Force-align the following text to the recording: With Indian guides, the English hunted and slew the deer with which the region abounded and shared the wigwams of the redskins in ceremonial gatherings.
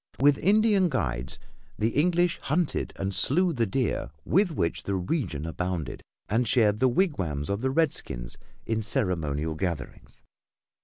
With 0.19 0.39
Indian 0.39 0.89
guides, 0.89 1.37
the 1.77 1.89
English 1.89 2.39
hunted 2.39 2.91
and 2.95 3.13
slew 3.13 3.53
the 3.53 3.67
deer 3.67 4.09
with 4.25 4.49
which 4.49 4.81
the 4.81 4.95
region 4.95 5.45
abounded 5.45 6.01
and 6.27 6.47
shared 6.47 6.79
the 6.79 6.87
wigwams 6.89 7.51
of 7.51 7.61
the 7.61 7.69
redskins 7.69 8.35
in 8.65 8.81
ceremonial 8.81 9.53
gatherings. 9.53 10.23